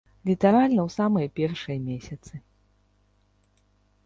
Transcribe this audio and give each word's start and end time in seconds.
Літаральна 0.29 0.81
ў 0.87 0.93
самыя 0.97 1.27
першыя 1.41 1.77
месяцы. 1.91 2.41